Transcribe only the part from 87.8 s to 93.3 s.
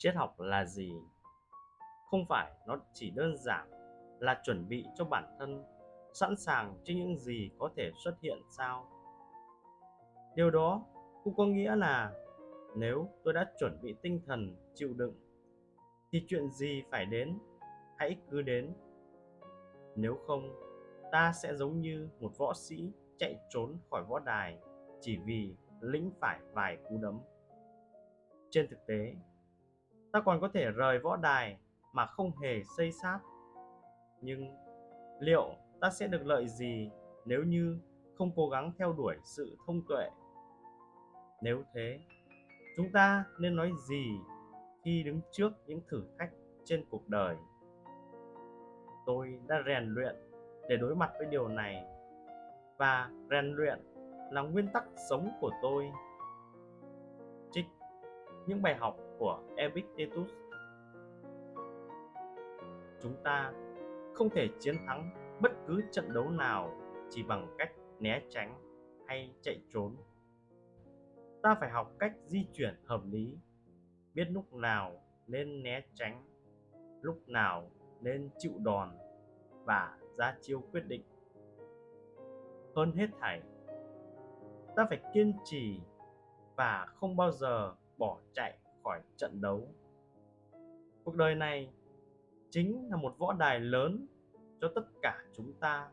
bỏ chạy khỏi trận đấu. Cuộc đời này chính là một